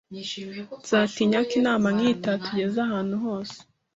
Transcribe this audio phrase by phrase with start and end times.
[0.81, 3.57] Nzatinya ko inama nkiyi itatugeza ahantu hose.